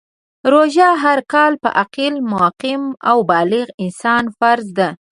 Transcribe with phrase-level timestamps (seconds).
[0.51, 4.89] روژه هر کال په عاقل، مقیم او بالغ انسان فرض ده.